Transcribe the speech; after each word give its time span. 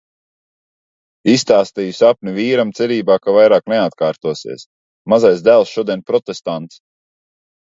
Izstāstīju 1.33 1.93
sapni 1.97 2.33
vīram 2.37 2.71
cerībā, 2.79 3.17
ka 3.25 3.35
vairāk 3.37 3.69
neatkārtosies. 3.75 4.67
Mazais 5.15 5.45
dēls 5.51 5.75
šodien 5.77 6.03
protestants. 6.11 6.83